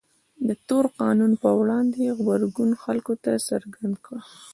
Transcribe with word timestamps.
د 0.47 0.49
تور 0.67 0.85
قانون 1.01 1.31
پر 1.41 1.53
وړاندې 1.61 2.15
غبرګون 2.17 2.71
خلکو 2.83 3.13
ته 3.23 3.31
څرګنده 3.49 3.99
کړه. 4.05 4.21